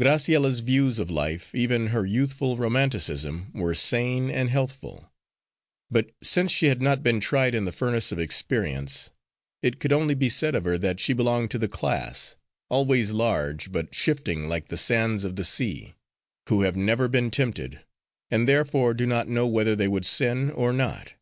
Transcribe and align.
Graciella's 0.00 0.60
views 0.60 0.98
of 0.98 1.10
life, 1.10 1.54
even 1.54 1.88
her 1.88 2.06
youthful 2.06 2.56
romanticism 2.56 3.50
were 3.52 3.74
sane 3.74 4.30
and 4.30 4.48
healthful; 4.48 5.12
but 5.90 6.08
since 6.22 6.50
she 6.50 6.68
had 6.68 6.80
not 6.80 7.02
been 7.02 7.20
tried 7.20 7.54
in 7.54 7.66
the 7.66 7.70
furnace 7.70 8.10
of 8.10 8.18
experience, 8.18 9.10
it 9.60 9.78
could 9.78 9.92
only 9.92 10.14
be 10.14 10.30
said 10.30 10.54
of 10.54 10.64
her 10.64 10.78
that 10.78 11.00
she 11.00 11.12
belonged 11.12 11.50
to 11.50 11.58
the 11.58 11.68
class, 11.68 12.36
always 12.70 13.10
large, 13.10 13.70
but 13.70 13.94
shifting 13.94 14.48
like 14.48 14.68
the 14.68 14.78
sands 14.78 15.22
of 15.22 15.36
the 15.36 15.44
sea, 15.44 15.92
who 16.48 16.62
have 16.62 16.76
never 16.76 17.06
been 17.06 17.30
tempted, 17.30 17.80
and 18.30 18.48
therefore 18.48 18.94
do 18.94 19.04
not 19.04 19.28
know 19.28 19.46
whether 19.46 19.76
they 19.76 19.86
would 19.86 20.06
sin 20.06 20.50
or 20.52 20.72
not. 20.72 21.12